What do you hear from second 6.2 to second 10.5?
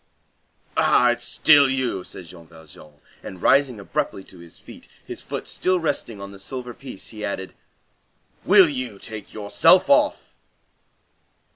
the silver piece, he added:— "Will you take yourself off!"